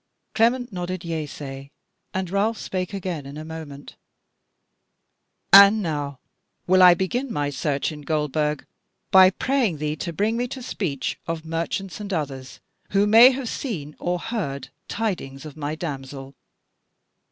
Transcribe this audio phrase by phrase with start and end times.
[0.33, 1.69] Clement nodded yeasay,
[2.11, 3.97] and Ralph spake again in a moment:
[5.53, 6.19] "And now
[6.65, 8.65] will I begin my search in Goldburg
[9.11, 12.59] by praying thee to bring me to speech of merchants and others
[12.89, 16.33] who may have seen or heard tidings of my damsel."